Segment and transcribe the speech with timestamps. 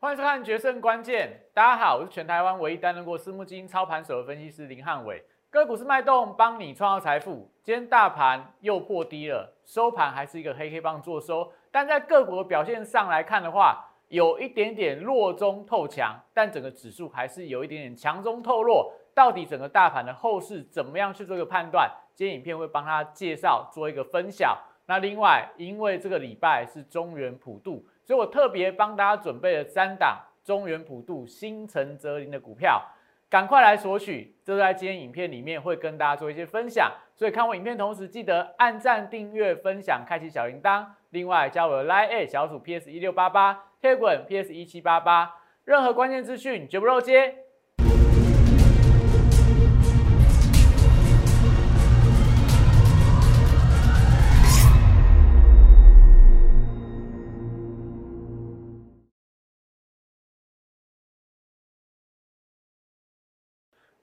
[0.00, 5.20] 欢迎收看《决胜关键》，大家好，我是全台湾唯一担任过私募基金操盘手的分析师林汉伟。
[5.50, 7.50] 个股是脉动，帮你创造财富。
[7.64, 18.92] 今天大盘又破低了，收盘还是一个黑黑棒做收，但在个股的表现上来看的话，有一点点弱中透强，但整个指数还是有一点点强中透弱。
[19.12, 21.90] 到底整个大盘的后市怎么样去做一个判断？
[22.14, 24.56] 今天影片会帮他介绍，做一个分享。
[24.86, 27.84] 那另外，因为这个礼拜是中原普渡。
[28.08, 32.82] 所以我特别帮大家准备了三档中原普渡、新城泽林的股票，
[33.28, 34.34] 赶快来索取。
[34.42, 36.90] 这在今天影片里面会跟大家做一些分享。
[37.14, 40.86] 所以看我影片同时，记得按赞、订阅、分享、开启小铃铛。
[41.10, 45.34] 另外加我的 Line 小组 PS 一六八八，Telegram PS 一七八八，
[45.66, 47.34] 任何关键资讯绝不漏接。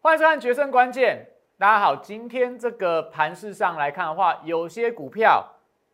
[0.06, 1.26] 欢迎收看《决胜关键》，
[1.60, 5.44] 大家好，今天这个盘势上来看的话，有些股票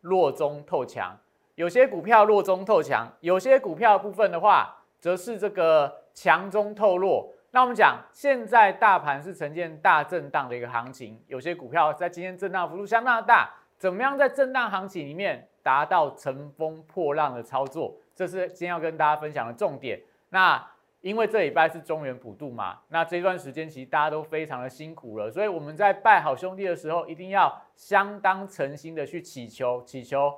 [0.02, 1.18] 弱中透强，
[1.54, 7.32] 有些股票弱中透强，有些股票部分的话，则是这个强中透弱。
[7.52, 17.96] 那我们讲，现在大盘是呈现大震荡的一个行情，有些股票在今天震荡幅度相当的大，怎么样在震荡行情里面达到乘风破浪的操作？
[18.14, 19.98] 这是今天要跟大家分享的重点。
[20.28, 20.62] 那
[21.02, 30.32] 因为这礼拜是中原普渡嘛，那这段时间其实大家都非常的辛苦了，所以我们在拜好兄弟的时候，一定要相当诚心的去祈求，祈求，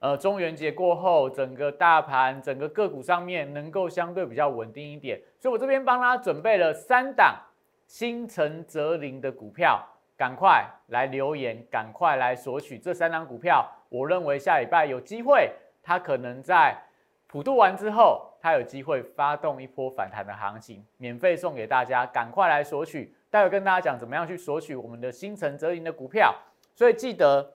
[0.00, 5.18] 呃，中元节过后，整个大盘、整个个股上面能够相对比较稳定一点。
[5.40, 7.34] 所以我这边帮大家准备了三档
[7.86, 9.82] 心诚则灵的股票，
[10.14, 13.66] 赶快来留言，赶快来索取这三档股票。
[13.88, 15.50] 我认为下礼拜有机会，
[15.82, 16.76] 它可能在
[17.26, 18.28] 普渡完之后。
[18.42, 23.14] 它有机会发动一波反弹的行情，免费送给大家，赶快来索取。
[23.30, 26.34] 待会跟大家讲怎么样去索取我们的新城泽林的股票，
[26.74, 27.52] 所以记得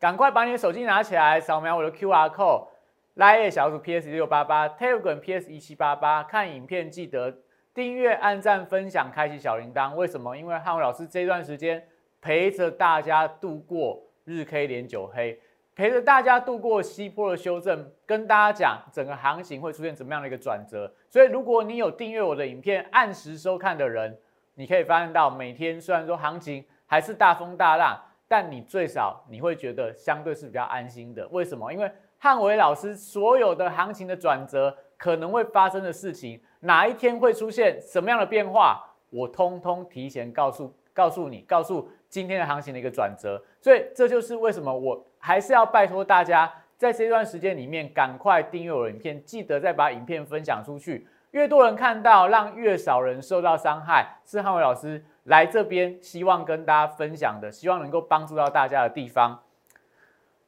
[0.00, 6.24] 赶快把你的手机拿起来，扫描我的 Q R code，Line 小组 P S 六八八，Telegram P S 一七八八。
[6.24, 7.38] 看影片记得
[7.72, 9.94] 订阅、按赞、分享、开启小铃铛。
[9.94, 10.36] 为什么？
[10.36, 11.86] 因为汉伟老师这段时间
[12.20, 15.40] 陪着大家度过日 K 连九黑。
[15.80, 20.92] 陪着大家度过西坡的修正，跟大家讲整个行情会出现怎么样的一个转折。
[21.08, 24.14] 所以，如果你有订阅我的影片、按时收看的人，
[24.56, 27.98] 你可以发现到每天虽然说行情还是大风大浪，
[28.28, 31.26] 但你最少你会觉得相对是比较安心的。
[31.28, 31.72] 为什么？
[31.72, 43.42] 因为汉伟老师所有的行情的转折可能会发生的事情，哪一天会出现什么样的变化，我通通提前告诉告诉你，告诉今天的行情的一个转折。
[43.62, 45.06] 所以，这就是为什么我。
[45.20, 59.42] 还是要拜托大家，在这段时间里面，赶快订阅我的影片，记得再把影片分享出去，越多人看到，让越少人受到伤害，是汉伟老师来这边希望跟大家分享的，希望能够帮助到大家的地方。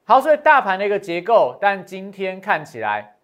[0.05, 3.16] 好，所以大盘的一个结构，但今天看起来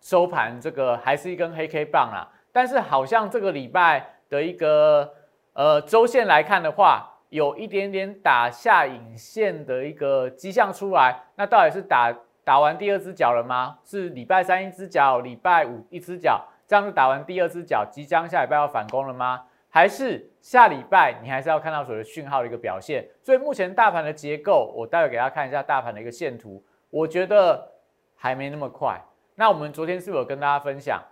[0.00, 5.12] 收盘这个还是一根黑 K 棒啊，但是好像这个礼拜的一个
[5.52, 7.12] 呃周线来看的话。
[7.28, 12.14] 有一点点打下影线的一个迹象出来，那到底是打
[12.44, 13.78] 打完第二只脚了吗？
[13.84, 19.42] 是礼拜三一只脚，礼拜五一只脚，这样就打完第二只脚，即将下礼拜要反攻了吗？
[19.68, 23.06] 还是下礼拜你还是要看到所谓的讯号的一个表现？
[23.22, 27.72] 所以目前大盘的结构，我待会给大家看一下大盘的一个线图，我觉得
[28.14, 28.98] 还没那么快。
[29.34, 31.02] 那我们昨天是否有跟大家分享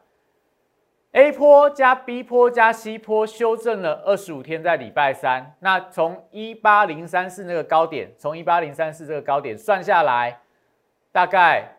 [1.15, 5.55] ？A 坡加 B 坡加 C 坡修正了二十五天，在礼拜三。
[5.61, 10.41] 那从一八零三四那个高点，从一八零三四这个高点算下来，
[11.13, 11.77] 大概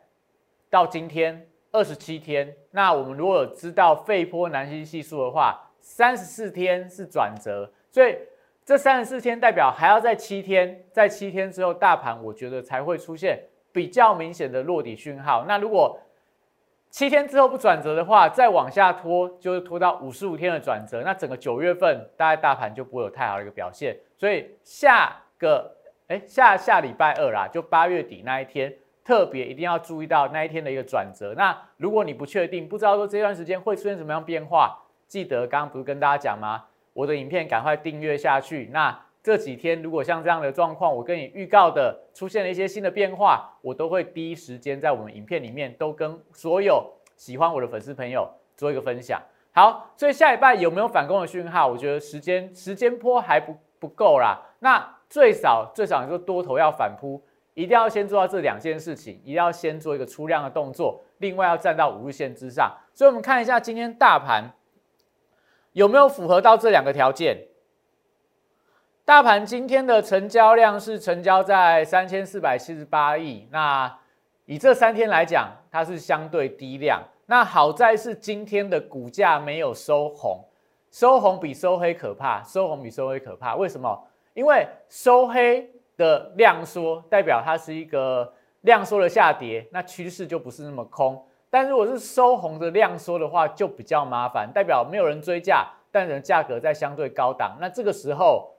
[0.69, 2.55] 到今天二十七天。
[2.71, 8.17] 那我们如果知道肺坡南西系数的话，三十四天是转折，所以
[8.63, 13.37] 这三十四天代表还要在七天，在七天之后，大盘我觉得才会出现
[13.73, 15.43] 比较明显的落底讯号。
[15.45, 15.99] 那如果
[16.95, 21.01] 七天之后不转折的话，再往下拖，就是拖到五十五天的转折。
[21.03, 23.93] 那整个九月份，大概大盘就不会有太好的一个表现。
[24.17, 25.75] 所以下个
[26.07, 31.33] 哎下下礼拜二啦，就八月底那一天，特别一定要注意到那一天的一个转折。
[31.35, 36.63] 那如果你不确定，不知道说这段时间会出现什么样变化，记得刚刚不是跟大家讲吗？
[36.93, 38.69] 我的影片赶快订阅下去。
[38.71, 49.19] 那这几天如果像这样的状况，我跟你预告的出现了一些新的变化，我都会第一时间在我们影片里面都跟所有喜欢我的粉丝朋友做一个分享。
[49.51, 51.65] 好，所以下礼拜有没有反攻的讯号？
[51.65, 54.39] 我觉得时间时间波还不不够啦。
[54.59, 57.19] 那最少最少你说多头要反扑，
[57.55, 62.71] 一定要先做到这两件事情，一定要先做一个出量的动作，另外要站到五日线之上。
[62.93, 64.53] 所以，我们看一下今天大盘
[65.71, 67.47] 有没有符合到这两个条件。
[69.05, 73.99] 大盘今天的成交量是成交在三千四百七十八亿，那
[74.45, 76.99] 以这三天来讲，它是相对低量。
[77.27, 80.43] 那好在是今天的股价没有收红，
[80.89, 83.55] 收红比收黑可怕，收红比收黑可怕。
[83.55, 83.95] 为什么？
[84.33, 91.23] 因为收黑的量缩，代表它是一个量缩的下跌，那趋势就不是那么空。
[91.51, 98.51] 但如果是收红的量缩的话，就比较麻烦，代表没有人追价，但人价格在相对高档，那这个时候。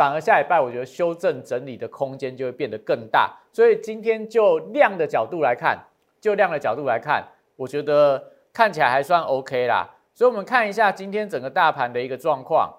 [0.00, 3.38] 反而下礼拜，我觉得修正整理的空间就会变得更大。
[3.52, 5.78] 所以今天就量的角度来看，
[6.18, 7.22] 就量的角度来看，
[7.54, 9.86] 我觉得看起来还算 OK 啦。
[10.14, 12.74] 所以我们看一下今天整个大盘的一个状况。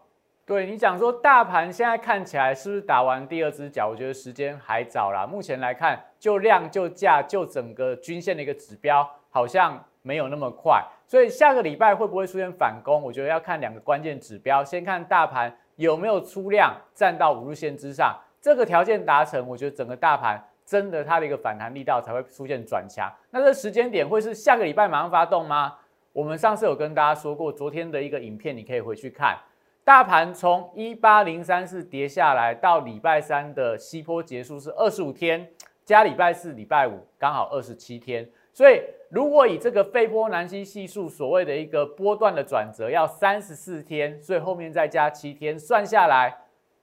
[0.47, 3.87] 对你讲说，大盘现在看起来是不是打完第二只脚？
[3.87, 5.27] 我觉得时间还早啦。
[5.27, 10.83] 目前来看，就量、就价、就整个均线的一个指标，好像没有那么快。
[11.05, 13.03] 所以下个礼拜会不会出现反攻？
[13.03, 15.55] 我觉得要看两个关键指标，先看大盘。
[15.81, 18.17] 有没有出量站到五日线之上？
[18.39, 23.11] 这个条件达成，我觉得整个大盘真的它的一个反弹力道才会出现转强。
[23.29, 25.75] 那这时间点会是下个礼拜马上发动吗？
[26.13, 29.37] 我们上次有跟大家说过，昨天的一个影片你可以回去看。
[29.83, 35.47] 大盘从一八零三四跌下来到礼拜三的西坡结束是二十五天，
[35.85, 38.27] 加礼拜四、礼拜五刚好二十七天。
[38.53, 38.81] 所以，
[39.11, 46.33] 如果以这个费波南西系数所谓的一个波段的转折要三十四天，所以后面再加七天，算下来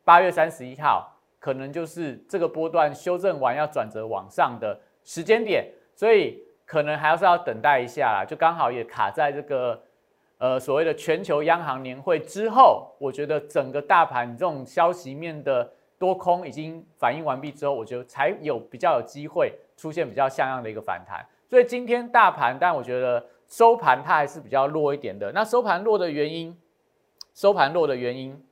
[0.04, 9.82] 八月三十一号可能就是这个波段修正完要转折往上的时间点，所以可能还是要等待一下啦，就刚好也卡在这个
[10.36, 21.26] 呃所谓的全球央行年会之后，我觉得整个大盘这种消息面的多空已经反应完毕之后，我觉得才有比较有机会出现比较像样的一个反弹。
[21.48, 25.32] 所以今天大盘，但我觉得收盘它还是比较弱一点的。
[25.32, 26.54] 那收盘弱的原因，
[27.32, 28.44] 收盘弱的原因，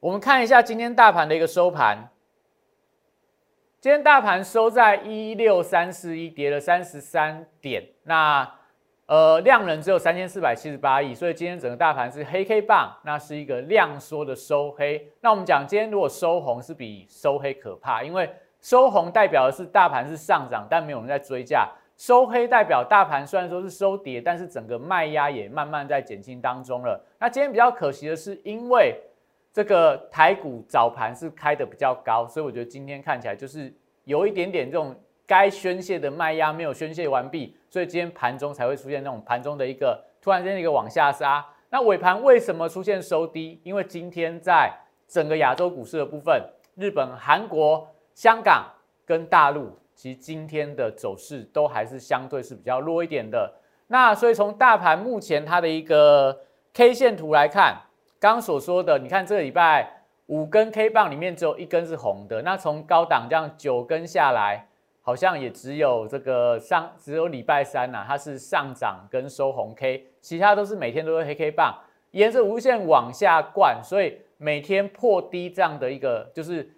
[0.00, 2.08] 我们看一下今天大盘的一个收盘。
[3.78, 7.86] 今天大盘收在一六三四一，跌了三十三点。
[8.04, 8.50] 那
[9.04, 15.12] 呃量能只有三千四百七十八亿，所以今天整个大盘是黑 K 棒，那是一个量缩的收黑。
[15.20, 18.34] 那我们讲今天如果收红是比收黑可怕，因为。
[18.64, 21.68] 收红代表的是大盘是上涨，但没有人在追价；
[21.98, 26.98] 收黑代表大盘虽然说是收跌，但是整个卖压也慢慢在减轻当中了。
[27.20, 28.98] 那今天比较可惜的是，因为
[29.52, 33.70] 这个台股早盘是开的比较高，所以我觉得今天看起来就是
[34.04, 34.96] 有一点点这种
[35.26, 41.44] 该宣泄的卖压没有宣泄完毕，所以今天盘中才会出现那种盘中的一个突然间的一个往下杀。
[41.68, 43.60] 那尾盘为什么出现收低？
[43.62, 44.72] 因为今天在
[45.06, 46.42] 整个亚洲股市的部分，
[46.76, 47.86] 日本、韩国。
[48.14, 48.64] 香港
[49.04, 53.52] 跟大陆其实今天的走势都还是相对是比较弱一点的。
[53.88, 56.40] 那所以从大盘目前它的一个
[56.72, 57.82] K 线图来看，
[58.18, 62.40] 刚所说的，你看这个礼拜五根 K 棒里面只有一根是红的。
[62.42, 64.66] 那从高档这样九根下来，
[65.02, 71.74] 好像也只有这个上只有礼拜三呐，它是上涨跟收红 K，其他都是每天都是黑 K 棒，
[72.12, 76.70] 沿着无限往下灌，所以每天破低这样的一个就是。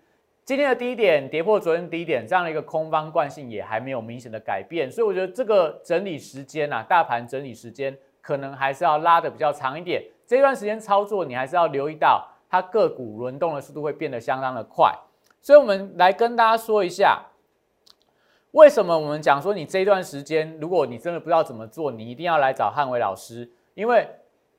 [0.47, 10.05] 今天的低点跌破昨天低点，这样的一个空方惯性也还没有明显的改变，所以我觉得这个整理时间啊，大盘整理时间可能还是要拉的比较长一点。
[10.25, 14.95] 这段时间操作，你还是要留意到它个股轮动的速度会变得相当的快。
[15.43, 17.21] 所以，我们来跟大家说一下，
[18.53, 24.09] 为什么我们讲说你这段时间，如果你真的不知道怎么做，你一定要来找汉伟老师，因为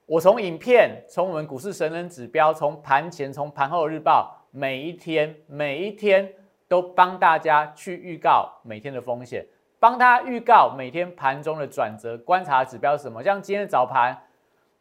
[0.05, 4.33] 我从影片、从我们股市神人指标、从盘前、从盘后日报。
[4.51, 6.31] 每一天，每一天
[6.67, 9.45] 都帮大家去预告每天的风险，
[9.79, 13.21] 帮他预告每天盘中的转折观察指标是什么？
[13.21, 14.17] 像今天早盘，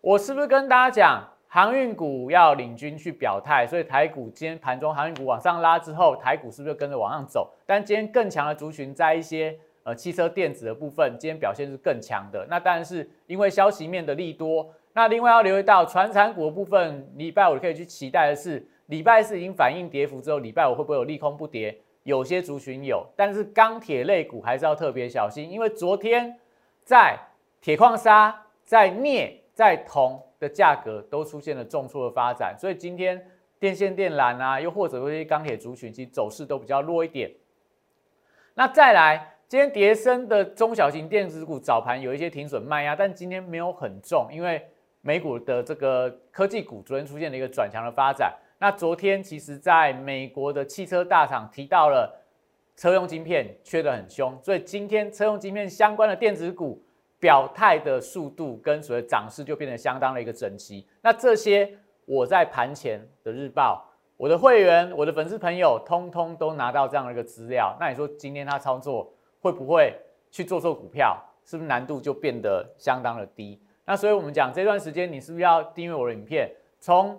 [0.00, 3.66] 我是不是跟大家讲航运股要领军去表态？
[3.66, 7.52] 所以台股今天盘中航运股往上拉之后，台股是不是跟着往上走？
[7.66, 12.46] 但今天更强的族群在一些呃汽车电子的部分，今天表现是更强的。
[12.48, 14.72] 那当然是因为消息面的利多。
[14.94, 18.66] 那另外要留意到传产股的部分，礼拜五可以去期待的是。
[18.86, 21.76] 礼拜四已经反映跌幅之后，礼拜五会不会有利空不跌？
[22.04, 26.38] 有些族群有，但是钢铁类股还是要特别小心，因为昨天
[26.84, 27.18] 在
[27.60, 33.20] 铁矿砂、在镍、在铜的价格都出现了重挫的发展，所以今天
[33.58, 37.28] 电线电缆啊，又或者有些钢铁族群，其实走势都比较弱一点。
[38.54, 44.64] 那再来，今天跌升的中小型电子股早盘有一些停损卖压，但今天没有很重，因为
[45.00, 48.32] 美股的这个科技股昨天出现了一个转强的发展。
[48.58, 52.24] 那昨天其实，在美国的汽车大厂提到了
[52.76, 56.82] 车用晶片缺得很凶，所以今天车用晶片相关的电子股
[57.18, 60.86] 表态的速度跟所谓涨势就变得相当的一个整齐。
[61.02, 61.70] 那这些
[62.04, 63.84] 我在盘前的日报，
[64.16, 67.76] 我的会员、我的粉丝朋友，通通都拿到这样的一个资料。
[67.78, 69.94] 那你说今天他操作会不会
[70.30, 71.22] 去做错股票？
[71.44, 73.62] 是不是难度就变得相当的低？
[73.84, 76.50] 那所以我们讲这段时间，你是不是要订阅我的影片？
[76.80, 77.16] 从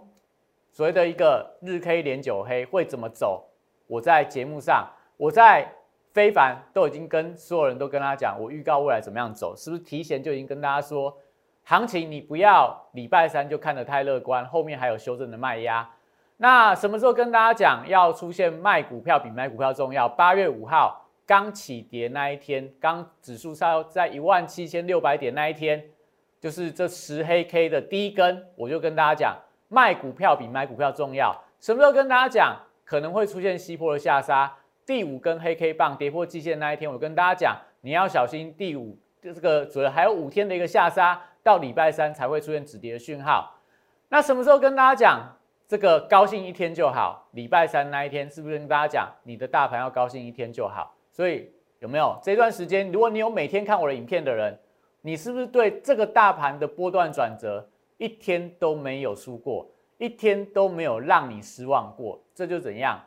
[0.77, 3.43] 所谓的一个日 K 连九黑会怎么走？
[3.87, 5.67] 我在节目上，我在
[6.13, 11.17] 非凡都已经跟所有人都跟他讲，我预告未来怎么样走，是不是提前就已经跟大家说，
[11.63, 15.89] 行情你不要礼拜三就看得太乐观，后面还有修正的卖压。
[16.37, 20.07] 那什么时候跟大家讲要出现卖股票比买股票重要？
[20.07, 21.03] 八月五号。
[21.25, 25.83] 刚起跌那一天，刚指数上在一万七千六百点那一天，
[26.39, 29.35] 就是这十黑 K 的第一根，我就跟大家讲，
[29.67, 31.35] 卖股票比买股票重要。
[31.59, 32.55] 什么时候跟大家讲
[32.85, 34.53] 可能会出现西坡的下杀？
[34.85, 43.53] 第五根黑 K 棒跌破季线那一天，我跟大家讲，你要小心第五这个主要还有五天的一个下杀，到礼拜三才会出现止跌的讯号。
[44.09, 47.27] 那什么时候跟大家讲这个高兴一天就好？
[47.31, 50.95] 礼拜三那一天是不是跟大家讲，你的大盘要高兴一天就好？
[51.11, 52.89] 所以有没有这段时间？
[52.89, 54.57] 如果你有每天看我的影片的人，
[55.01, 57.67] 你是不是对这个大盘的波段转折
[57.97, 62.21] 一天都没有输过，一天都没有让你失望过？
[62.33, 62.99] 这就怎样？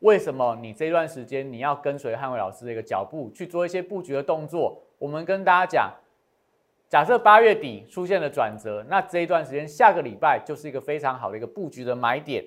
[0.00, 4.80] 为什么你这段时间你要跟随汉伟老师的一个脚步去做一些布局的动作？
[4.98, 5.92] 我们跟大家讲，
[6.88, 12.44] 假设八月底出现了转折，那这一段时间下个礼拜就是一个非常好的一个布局的买点。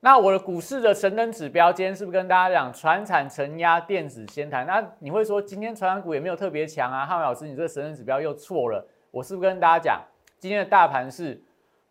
[0.00, 4.66] 那我的股市的神灯指标，今天是不是跟大家讲，船产承压电子先谈？
[4.66, 7.06] 那你会说，今天船产股也没有特别强啊？
[7.06, 8.86] 汉伟老师，你这个神灯指标又错了。
[9.10, 10.02] 我是不是跟大家讲，
[10.42, 11.40] 今天的大盘是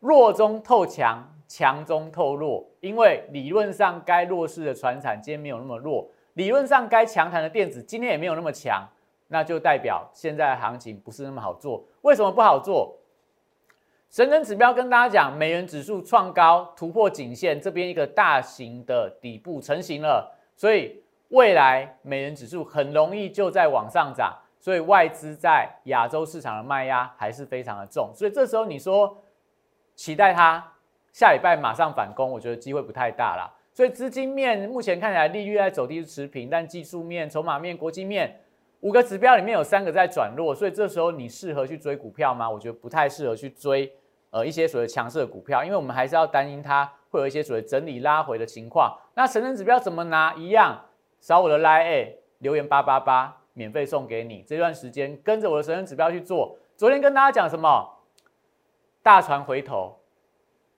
[0.01, 2.69] 弱中透强，强中透弱？
[2.81, 8.85] 因为理论上该弱势的船产今天没有那么弱，理论上该强弹的电子今天也没有那么强，
[9.29, 11.81] 那就代表现在的行情不是那么好做。
[12.01, 12.93] 为什么不好做？
[14.09, 29.21] 神灯指标跟大家讲，美元指数创高突破颈线，这边一个大型的底部成型了，所以未来美元指数很容易就在往上涨，所以外资在亚洲市场的卖压还是非常的重，所以这时候你说
[29.95, 30.63] 期待它
[31.11, 33.51] 下礼拜马上反攻，我觉得机会不太大了。
[33.73, 38.39] 所以资金面目前看起来利率在走低持平，但技术面、筹码面、国际面
[38.81, 42.49] 五个指标里面有三个在转弱，所以这时候你适合去追股票吗？
[42.49, 43.91] 我觉得不太适合去追。
[44.29, 48.97] 呃，一些所谓强势的股票，因为我们还是要担心它会有一些所谓整理拉回的情况。
[49.13, 50.33] 那成人指标怎么拿？
[50.35, 50.85] 一样，
[51.19, 54.43] 扫我的 line 留言八八八，免费送给你。
[54.47, 56.57] 这段时间跟着我的神圣指标去做。
[56.75, 57.87] 昨天跟大家讲什么？
[59.03, 59.97] 大船回头，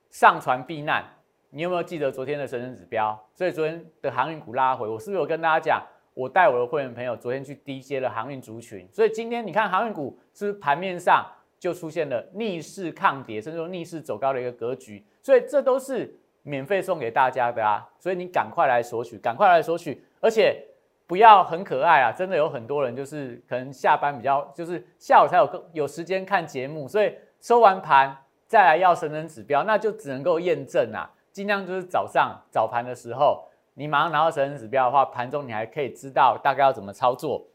[0.10, 1.04] 上船避难。
[1.50, 3.18] 你有没有记得昨天的神圣指标？
[3.34, 5.82] 所以昨天的航运股拉回，我是不是有跟大家讲？
[6.14, 8.88] 我带我的会员朋友昨天去低接了航运族群。
[8.92, 11.26] 所以今天你看航运股是盘面上。
[11.60, 17.88] 就出现了逆势抗跌，甚至说逆势走高的一个格局，所以这都是免费送给大家的啊！
[17.98, 20.62] 所以你赶快来索取，赶快来索取，而且
[21.06, 22.12] 不要很可爱啊！
[22.12, 28.16] 真的有很多人就是可能下班比较，就是下午才有更有时间看节目，所以收完盘
[28.48, 31.10] 再来要神人指标，那就只能够验证啊！
[31.32, 33.44] 尽量就是早上早盘的时候，
[33.74, 37.46] 你马上拿到神人指标的话，盘中你还可以知道大概要怎么操作。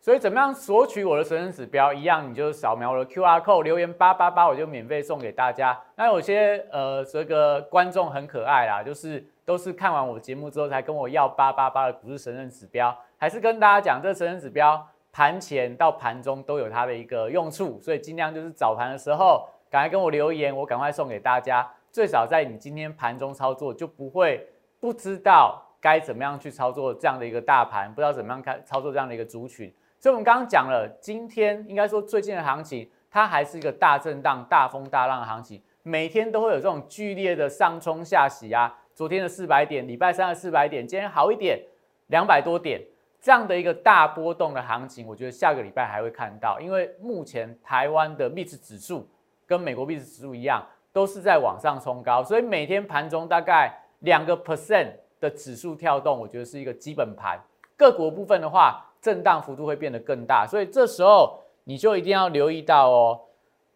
[0.00, 1.90] 所以怎么样索取我的神人指标？
[1.90, 5.80] 一样，你就扫描我的 Q R code，留言八八八，我就免费送给大家。
[5.96, 12.96] 那有些呃，这个观众很可爱啦，就是都是看完我节目之后才跟我要八八八的股市神人指标。
[13.16, 21.70] 还是跟大家讲，这神人指标盘前到盘中都有它的一个用处，所以尽量就是早盘的时候赶快跟我留言，我赶快送给大家。
[21.92, 24.48] 最少在你今天盘中操作就不会
[24.80, 29.72] 不知道该怎么样去操作这样的一个大盘，不知道怎么样看操作这样的一个族群。
[30.00, 38.76] 所以，我们刚刚讲了，今天应该说最近的行情，它还是一个大震荡、大风大浪的行情，每天都会有这种剧烈的上冲下洗啊。
[38.94, 41.60] 昨天的四百点，礼拜三的四百点，今天好一点，
[42.06, 42.80] 两百多点，
[43.20, 49.04] 这样的一个大波动的行情，我觉得下个礼拜还会看到，因为目前台湾的币值指数
[49.46, 57.36] 跟美国币值指数一样，都是在往上冲高，所以每天盘中大概两个 percent 的指数跳动，我觉得是一个基本盘。
[57.76, 63.20] 各国部分的话，震荡幅度会变得更大，所以这时候你就一定要留意到哦，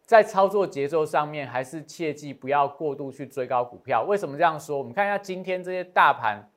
[0.09, 4.01] 在操作节奏上面，还是切记不要过度去追高股票。
[4.01, 4.75] 为什么这样说？
[4.75, 6.49] 我们看一下今天这些大盘，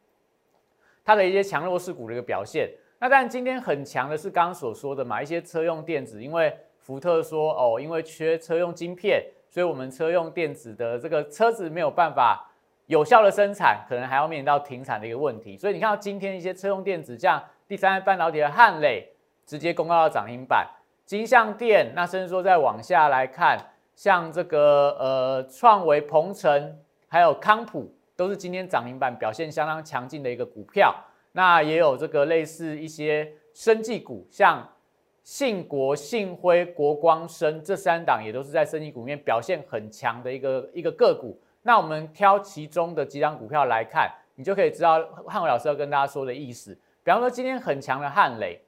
[1.05, 2.71] 它的一些强弱势股的一个表现。
[2.99, 12.49] 那但今天很强的是刚刚所说的嘛，一些车用电子，因为福特说哦，因为缺车用晶片，所以我们车用电子的这个车子没有办法。
[12.87, 15.59] 有效的生产，可能还要面临到停产的一个问题。
[15.59, 19.07] 所以你看到今天一些车用电子，像第三代半导体的汉磊，
[19.45, 20.67] 直接公告到涨停板，
[21.05, 23.59] 金相电，那甚至说再往下来看，
[23.95, 26.79] 像这个呃创维、鹏程，
[27.09, 30.95] 还有康普，都是今天涨停板表现相当强劲的一个股票。
[31.33, 34.67] 那也有这个类似一些生技股，像
[35.23, 41.41] 信国、信辉、国光生这三档，也都是在生技股里面表现很强的一个一个个股。
[41.63, 46.75] 那我们挑其中的几档股票来看，你就可以知道汉伟老师要跟大家说的意思。
[47.05, 48.61] 比方说，今天很强的汉磊，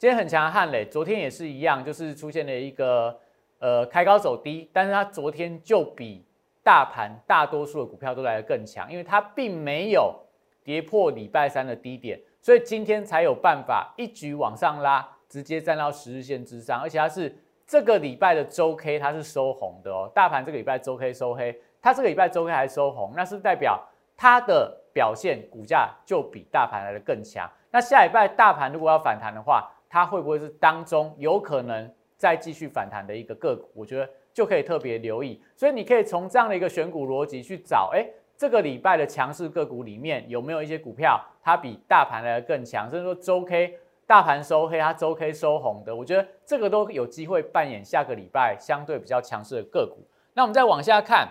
[0.00, 3.14] 今天很强的汉磊，昨天也是一样，就是出现了一个
[3.58, 6.24] 呃开高走低，但是它昨天就比
[6.62, 10.18] 大盘大多数的股票都来得更强，因为它并没有
[10.64, 21.54] 跌破礼拜三的低点，所以今天才有办法一举往上拉，直接站到十日线之上，而且它是这个礼拜的周 K 它是收红的哦，大盘这个礼拜周 K 收黑。
[21.82, 23.78] 它这个礼拜周 K 还收红，那是代表
[24.16, 27.46] 它的表现股价就比大盘来的更强。
[27.70, 33.68] 那下礼拜大盘如果要反弹的话，它会不会是当中有可能再继续反弹的一个个股？
[33.74, 35.42] 我觉得就可以特别留意。
[35.56, 42.88] 所以你可以从这样的一个选股逻辑去找，哎，这个礼拜的强势个股里面有没有一些股票它比大盘来的更强？
[42.88, 50.06] 甚至说周 K 大盘收黑，它周 K 收红的，我觉得这个都有机会扮演下个礼拜相对比较强势的个股。
[50.34, 51.28] 那我们再往下看。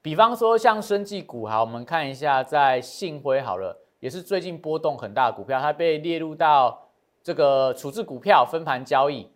[0.00, 6.85] 比方说像生技股，哈，我们看一下，在信辉好了，也是最近波动很大的股票，它被列入到
[7.26, 9.28] 这个处置股票分盘交易。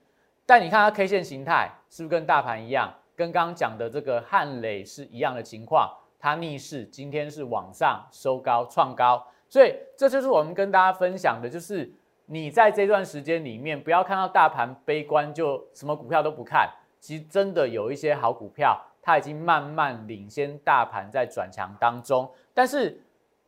[0.46, 5.92] 但你看它 K 线形态是不是跟大盘一样，跟刚刚讲的这个汉磊是一样的情况？
[6.16, 11.92] 它逆势今天是往上收高创高，所以这就是我们跟大家分享的，就是
[12.26, 16.70] 你在这段时间里面不要看到大盘悲观就什么股票都不看，
[17.00, 18.80] 其实真的有一些好股票。
[19.02, 23.02] 它已经慢慢领先大盘在转强当中，但是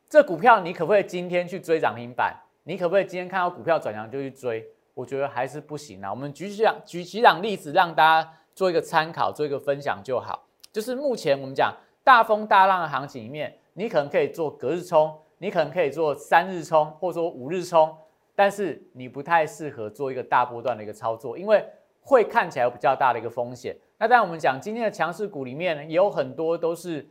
[0.08, 2.34] 这股票你可不可以今天去追涨停板？
[2.64, 4.66] 你可不可以今天看到股票转强就去追？
[4.95, 6.11] 我觉得还是不行啊。
[6.11, 10.47] 我们举几两举几两例子让大家做一个参考，做一个分享就好。
[10.71, 17.96] 就是目前我们讲大风大浪的行情里面，你可能可以做隔日冲，你可能可以做三日冲，或者说五日冲，
[18.35, 21.64] 但是你不太适合做一个大波段的一个操作，因为
[22.01, 23.77] 会看起来有比较大的一个风险。
[23.98, 27.09] 那当然，我们讲今天的强势股里面也有很多都是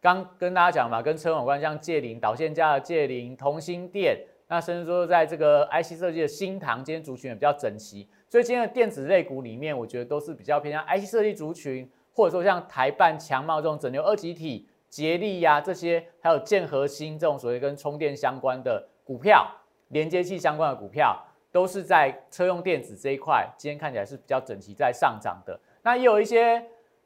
[0.00, 4.18] 刚跟大家讲嘛，跟车有关，像借零导线家的借零、同心电，
[4.50, 8.08] 那甚至说在这个 IC 设计的新唐，今天族群也比较整齐。
[8.28, 19.48] 所以今天的电子类股里面，我觉得都是比较偏向 IC 设计族群，或者说像台办、强茂这种整流二极体、捷力呀这些，还有建核心这种所谓跟充电相关的股票、
[19.90, 21.16] 连接器相关的股票，
[21.52, 25.60] 都是在车用电子这一块，今天看起来是比较整齐在上涨的。
[25.82, 26.60] 那也有一些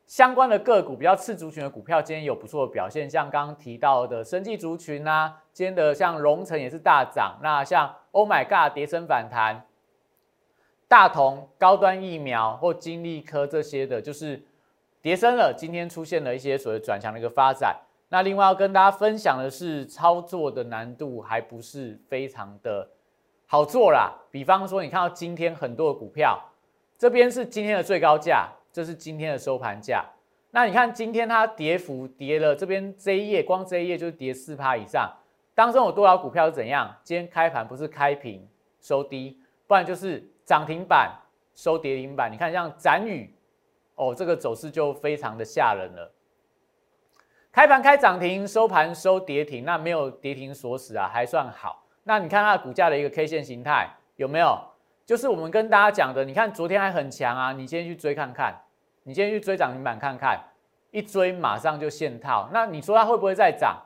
[0.07, 7.39] 相关的个股，比较次族群的股票，今天有不错的表现，像刚刚提到的生技族群啊，今天的像荣成也是大涨。
[7.43, 9.67] 那像 Oh my God，跌升反弹，
[10.87, 14.43] 大同高端疫苗或金利科这些的，就是
[15.01, 15.55] 跌升了。
[15.57, 17.75] 今天出现了一些所谓转强的一个发展。
[18.11, 22.87] 那另外要跟大家分享的是，操作的难度还不是非常的
[23.47, 24.13] 好做啦。
[24.31, 26.39] 比方说，你看到今天很多的股票，
[26.99, 28.51] 这边是今天的最高价。
[28.75, 30.05] 这是今天的收盘价。
[30.51, 35.09] 那你看今天它跌幅跌了，这边这一页光这一页就是跌四趴以上。
[35.55, 36.93] 当中有多少股票是怎样？
[37.05, 38.49] 今天开盘不是开平
[38.81, 41.13] 收低，不然就是涨停板
[41.55, 42.29] 收跌停板。
[42.33, 43.33] 你看像展宇，
[43.95, 46.13] 哦，这个走势就非常的吓人了。
[47.53, 51.87] 开盘开涨停，收盘收跌停，那没有跌停锁死啊，还算好。
[52.03, 54.59] 那你看它的股价的一个 K 线形态有没有？
[55.07, 58.55] 就是我们跟大家讲的，你看昨天还很强啊，你今天去追看看。
[59.07, 60.41] 你今天去追涨停板看看，
[60.91, 62.49] 一追马上就现套。
[62.55, 63.77] 那你说它会不会再涨？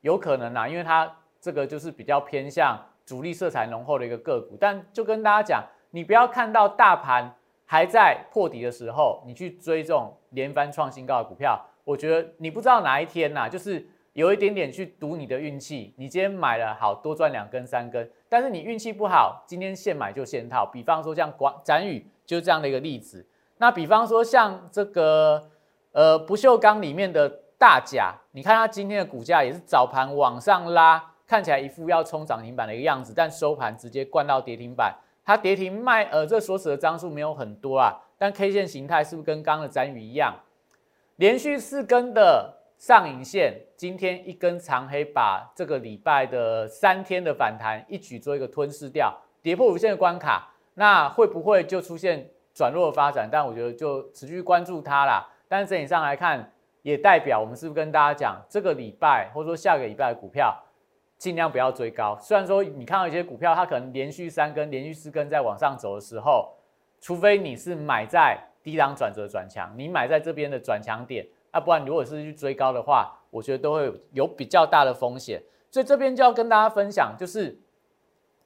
[0.00, 4.56] 有可能啊，因为它这个就是比较偏向主力色彩浓厚的一个个股。
[4.58, 7.34] 但就跟大家讲，你不要看到大盘
[7.66, 15.92] 还在破底的时候，你去追这种连番创新高的股票，我觉得你不知道哪一天呐，就是有一点点去赌你的运气。
[15.98, 20.64] 你今天买了好多赚两根三根，但是你运气不好，今天现买就现套。
[20.64, 23.26] 比方说像广展宇就是这样的一个例子。
[23.58, 25.50] 那比方说像这个
[25.92, 34.94] 呃不锈钢里面的大甲，你看它今天的股价也是早盘往上拉，看起来一副要冲涨停板的一个样子，但收盘直接灌到跌停板。
[35.24, 40.34] 它跌停卖呃这所指的张数没有很多啊，但 K 线形态是不是跟刚刚的展宇一样，
[41.16, 52.28] 连续四根的上影线，今天一根长黑把这个礼拜的三天的反弹一举做一个吞噬掉，跌破五线的关卡，那会不会就出现？
[52.52, 55.26] 转弱的发展，但我觉得就持续关注它啦。
[55.48, 60.54] 但是整体上来看，也代表我们是不是跟大家讲，这个礼拜或者说下个礼拜的股票，
[61.16, 62.18] 尽量不要追高。
[62.20, 66.52] 虽然说你看到一些股票，它可能连续三根、连续四根在往上走的时候，
[67.00, 75.42] 除非你是买在低档转折转强，你买在这边的转强点，那不然如果是去追高的话，我觉得都会有比较大的风险。
[75.70, 77.58] 所以这边就要跟大家分享，就是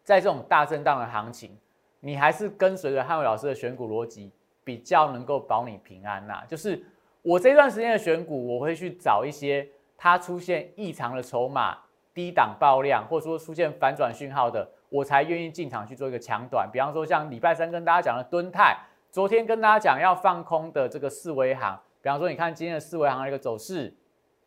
[0.05, 1.59] 在这种大震荡的行情，
[2.01, 4.31] 你还是跟随着汉伟老师的选股逻辑，
[4.63, 6.45] 比较能够保你平安呐。
[6.47, 6.85] 就是。
[7.21, 9.69] 我这段时间的选股，我会去找一些
[9.99, 11.77] 它出现异常的筹码、
[12.15, 16.71] 低档爆量，或者说出现反转讯号的，我才愿意进场去做一个强短。
[16.73, 18.79] 比方说像礼拜三跟大家讲的敦泰，
[19.11, 23.95] 昨天跟大家讲要放空的这个四维行，比方说你看今天的四维行的一个走势，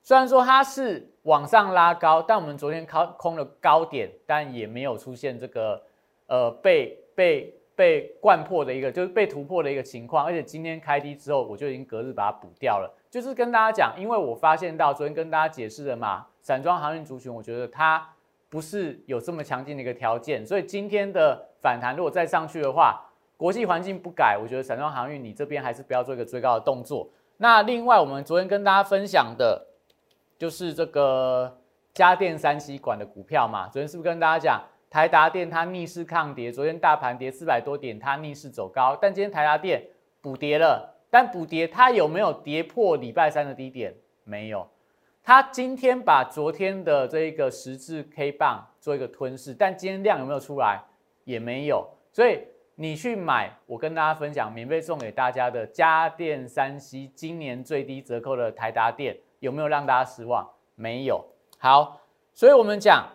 [0.02, 5.82] 虽然说它是往上拉高，但我们昨天空空了高点，但也没有出现这个
[6.28, 7.56] 呃被被。
[7.74, 12.94] 被灌破的一个，就是被突破的一个情况，而且今天开低之后，我就已经隔日把它补掉了。
[13.10, 18.08] 就是跟大家讲，因为我发现到昨天跟大家解释的嘛，散装航运族群，我觉得它
[18.50, 23.04] 不是有这么强劲的一个条件，所以今天的反弹如果再上去的话，
[23.36, 27.10] 国际环境不改，我觉得散装航运你这边还是不要做一个追高的动作。
[27.42, 29.66] 那另外，我们昨天跟大家分享的，
[30.38, 31.58] 就是这个
[31.92, 34.64] 家电三期管的股票嘛，昨天是不是跟大家讲？
[34.92, 39.82] 台达电它逆势抗跌，昨天大盘跌四百多点，它逆势走高，但今天台达电
[40.22, 43.96] 补跌了，但补跌它有没有跌破礼拜三的低点？
[44.24, 44.70] 没有，
[45.24, 50.80] 它今天把昨天的这一个十字 K 棒做一个吞噬，但今天量有没有出来？
[51.24, 52.40] 也没有，所以
[52.82, 60.50] 你去买，我跟大家分享免费送给大家的家电三 C 今年最低折扣的台达电，有没有让大家失望？
[60.74, 61.24] 没有。
[61.60, 62.02] 好，
[62.34, 63.08] 所以我们讲。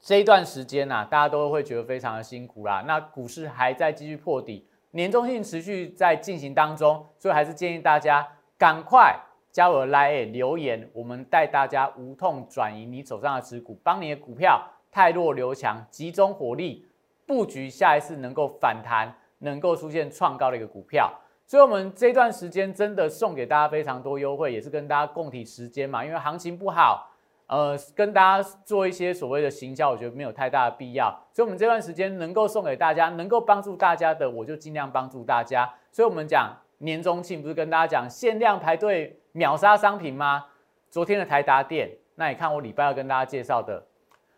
[0.00, 2.84] 这一段时间呐，大家都会觉得非常的辛苦啦。
[2.86, 8.26] 那股市还在继续破底，年终性持续在进行当中，所以还是建议大家
[8.58, 9.18] 赶快
[9.50, 16.86] 加我的 line 留言，我们带大家无痛转移你手上的持股，帮你的股票太弱留强，集中火力
[17.28, 21.12] 布局下一次能够反弹、能够出现创高的一个股票。
[21.46, 27.10] 所以，我们这段时间真的送给大家非常多优惠，也是跟大家共体时间嘛，因为行情不好。
[27.46, 31.10] 呃，跟大家做一些所谓的行销，我觉得没有太大的必要。
[31.32, 35.70] 所以，我们这段时间能够送给大家、能够帮助大家的，我就尽量帮助大家。
[35.90, 40.44] 所以，我们讲年终庆，不是跟大家讲限量排队秒杀商品吗？
[40.90, 43.86] 昨天的台达店，那你看我礼拜要跟大家介绍的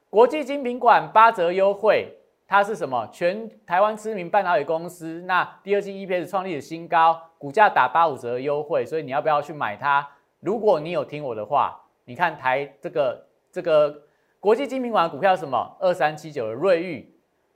[0.08, 2.16] 国际精品馆八折优惠，
[2.50, 3.08] 它是什么？
[3.12, 10.06] 全台湾知名半导体公司，那第二季 EPS 创立的新高，股价打八五折优惠，所以你要不要去买它？
[10.40, 11.80] 如果你有听我的话。
[12.06, 14.02] 你看台这个这个
[14.40, 17.06] 国际精品馆股票什么二三七九的瑞昱，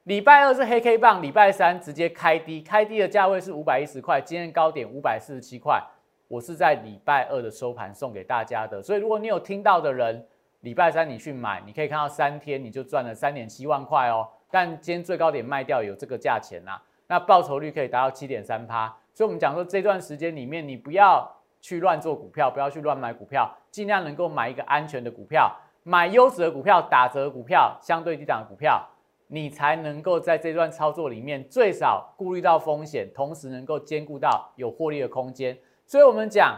[0.05, 5.83] 礼拜二是黑 K 棒，礼拜三直接开低，开低的价位是五百一十块，今天高点五百四十七块，
[6.29, 10.25] 我是在礼拜二的收盘送给大家的，所以如果你有听到的人，
[10.61, 21.29] 礼拜三你去买，你可以看到三天你就赚了三点七万块哦，但今天最高点卖掉有这个价钱呐，那报酬率可以达到七点三趴，所以我们讲说这段时间里面你不要。
[21.67, 25.51] 去乱做股票，不要去乱买股票，尽量能够买一个安全的股票，
[25.83, 28.87] 买优质的股票，打折的股票，相对低档的股票，
[29.29, 35.59] 你才能够在这段操作里面最少顾虑到风险，同时能够兼顾到有获利的空间。
[35.87, 36.55] 所以，我们讲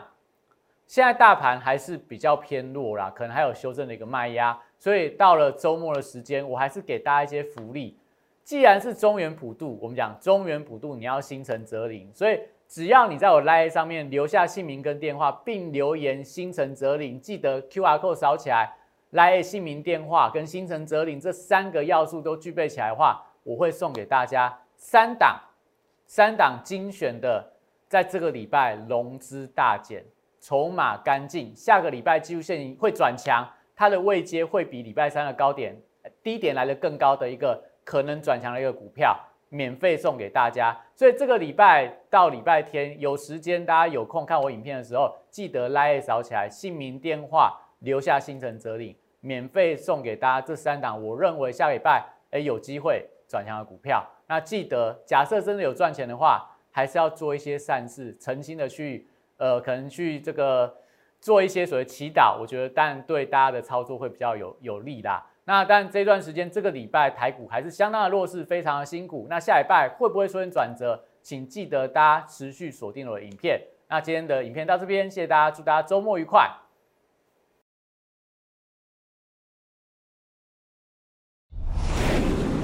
[0.87, 4.59] 现在大盘还是比较偏弱啦，可能还有修正的一个卖压。
[4.79, 7.99] 所以到了周末的时间，我还是给大家一些福利。
[8.45, 12.41] 既然是中原普渡，我们讲中原普渡，你要心诚则灵，所以。
[12.69, 18.75] 只要你在我 live 上面留下姓名跟电话，并留言“心诚则灵”，记得 QR code 扫起来
[19.13, 25.41] ，live 姓名、电话跟“心诚则灵”这三个要素都具备起来的话，我会送给大家三档
[26.07, 27.53] 三档精选的，
[27.87, 30.05] 在这个礼拜融资大减，
[30.47, 35.77] 筹码干净，下个礼拜技术线会转强，它的位阶会比礼拜三的高点
[36.23, 39.19] 低点来的更高的一个可能转强的一个股票。
[39.49, 51.01] 免费送给大家，所以这个礼拜到礼拜天有时间，大家有空看我影片的时候，记得拉一扫起来，姓名、电话留下，星辰哲理，免费送给大家这三档。
[51.01, 60.75] 我认为下礼拜诶有机会转强的股票，那记得假设真的有赚钱的话，还是要做一些善事，诚心的去呃，可能去这个
[61.21, 65.25] 做一些所谓祈祷，我觉得但对大家的操作会比较有有利啦。
[65.45, 69.27] 那但这段时间，这个礼拜台股还是相当的弱势，非常的辛苦。
[69.31, 71.05] 那下礼拜会不会出现转折？
[71.23, 73.61] 请记得大家持续锁定我的影片。
[73.89, 76.51] 那今天的影片到这边，谢谢大家，祝大家周末愉快。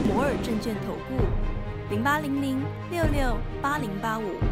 [0.08, 1.22] 摩尔证券投顾
[1.90, 4.51] 零八零零六六八零八五。